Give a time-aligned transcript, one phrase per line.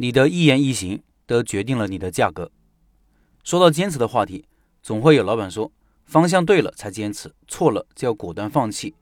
[0.00, 2.50] 你的一言一行都决定了你的价格。
[3.44, 4.46] 说到坚持的话题，
[4.82, 5.70] 总会有老板说
[6.06, 8.94] ：“方向对了才坚持，错了就要果断放弃。”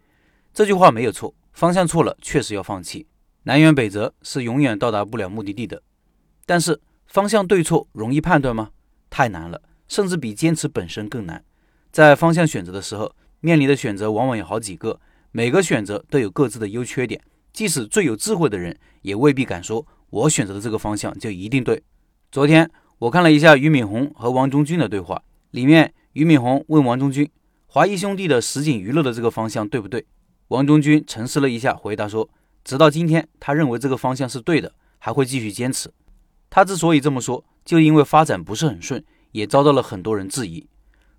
[0.52, 3.06] 这句话没有错，方向错了确实要放弃。
[3.44, 5.80] 南辕北辙是永远到达不了目的地的。
[6.44, 8.72] 但是方向对错容易判断吗？
[9.08, 11.44] 太难了，甚至比坚持本身更难。
[11.92, 14.98] 在方向选择的时候，面临的选择往往有好几个，
[15.30, 17.22] 每个选择都有各自的优缺点。
[17.52, 19.86] 即使最有智慧的人，也未必敢说。
[20.10, 21.82] 我选择的这个方向就一定对。
[22.30, 27.30] 昨天我看了一下俞敏洪和王中军的对话，里面俞敏洪问王中军
[27.66, 30.06] ：“华谊兄弟的实景娱乐的这个方向对不对？”
[30.48, 32.28] 王中军沉思了一下，回答说
[32.64, 35.90] ：“直到今天，他认为这个方向是对的，还会继续坚持。”
[36.48, 40.66] 他之所以这么说，就因为发展不是很顺，也遭到了很多人质疑。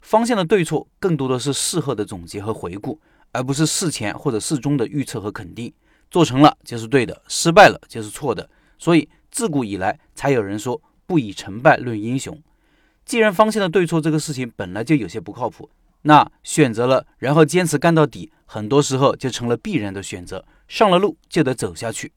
[0.02, 3.00] 方向的对错，更多的是事后的总结和回顾，
[3.32, 5.72] 而不是事前或者事中的预测和肯定。
[6.10, 8.50] 做成了就是对的，失败了就是错的。
[8.80, 12.42] 所以，自古以来才有人说“不以成败论英雄”。
[13.06, 15.70] 既然方向的对错这个事情本来就有些不靠谱，
[16.04, 20.46] 那选择了然后坚持干到底，很多时候就成了必然的选择。
[20.68, 22.12] 上了路就得走下去。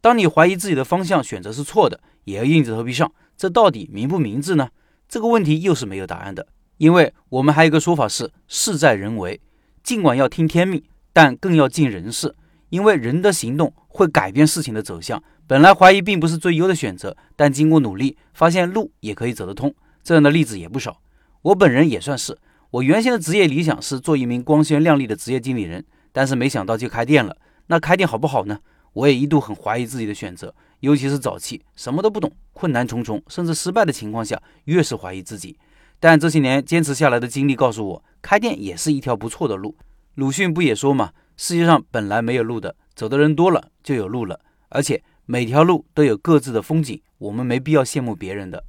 [0.00, 4.70] 当你怀疑自己的方向选择是错的，也要硬着头皮上，这到底明不明智呢？
[5.08, 6.46] 这个问题又是没有答案的。
[6.76, 9.40] 因为我们还有一个说法是“事在人为”，
[9.82, 10.80] 尽管要听天命，
[11.12, 12.36] 但更要尽人事。
[12.70, 15.22] 因为人的行动会改变事情的走向。
[15.46, 19.74] 本来怀疑并不是最优的选择，但经过努力，发现路也可以走得通。
[20.02, 21.00] 这样的例子也不少。
[21.42, 22.36] 我本人也算是。
[22.70, 27.34] 我原先的职业理想是做一名光鲜亮丽的职业经理人，但是没想到就开店了。
[27.68, 28.58] 那开店好不好呢？
[28.92, 35.56] 我也一度很怀疑自己的选择，尤其是早期什么都不懂、困难重重，甚至失败的情况下，越是怀疑自己。
[35.98, 39.74] 但这些年坚持下来的经历告诉我，开店也是一条不错的路。
[40.16, 41.12] 鲁迅不也说嘛？
[41.40, 44.40] 世界上本来没有路的，走的人多了就有路了。
[44.70, 48.64] 而且每条路都有各自的风景，我们没必要羡慕别人的。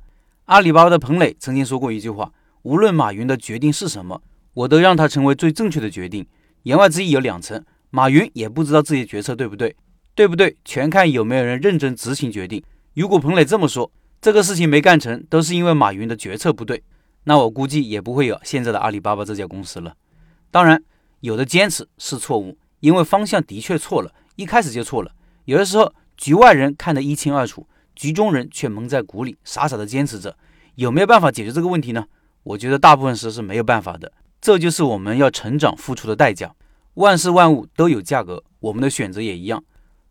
[0.45, 4.21] 阿里巴巴的彭磊曾经说过一句话：“无论马云的决定是什么，
[4.53, 6.27] 我都让他成为最正确的决定。”
[6.63, 9.75] 言外之意有两层：马云也不知道自己的决策对不对，
[10.13, 12.63] 对不对全看有没有人认真执行决定。
[12.93, 16.83] 如果彭磊这么说，这个事情没干成都是因为马云的决策不对，
[17.23, 19.95] 那我估计也不会有现在的阿里巴巴这家公司了。
[20.51, 20.79] 当然。
[21.21, 25.11] 有的坚持是错误，因为方向的确错了，一开始就错了。
[25.45, 30.37] 有的时候局外人看得一清二楚，局中人却蒙在鼓里，傻傻的坚持着。
[30.75, 32.05] 有没有办法解决这个问题呢？
[32.43, 34.11] 我觉得大部分时是没有办法的。
[34.39, 36.55] 这就是我们要成长付出的代价。
[36.93, 39.61] 万事万物都有价格，我们的选择也一样。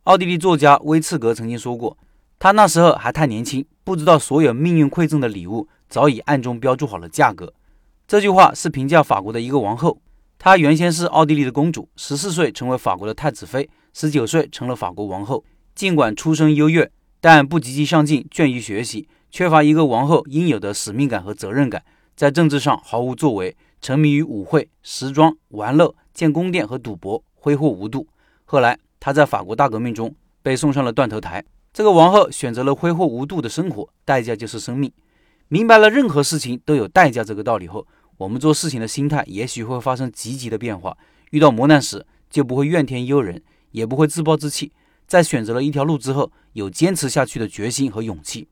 [0.04, 1.96] 奥地利作家威茨格曾经说过，
[2.38, 7.54] 他那时候还太年轻，不知道所有命运馈赠的礼物早已暗中标注好了价格。
[8.06, 10.00] 这句话是评价法国的一个王后。
[10.38, 15.44] 她原先是奥地利的公主，十四岁成为法国的太子妃，十九岁成了法国王后。
[15.74, 16.90] 尽管出身优越，
[17.20, 21.84] 但不积极上进，倦于学习，缺乏一个王后应有的使命感和责任感，
[22.16, 28.06] 在政治上毫无作为，沉迷于舞会、时装、玩乐、建宫殿和赌博，挥霍无度。
[28.44, 31.44] 后来，她在法国大革命中被送上了断头台。
[31.72, 34.92] 这个王后选择了挥霍无度的生活，代价就是生命。
[35.48, 37.86] 明白了任何事情都有代价这个道理后。
[38.18, 40.98] 我们做事情的心态也许会发生积极的变化，
[41.30, 44.72] 遇到磨难时就不会怨天尤人，也不会自暴自弃。
[45.06, 48.48] 在选择了一条路之后，有坚持下去的决心和勇气。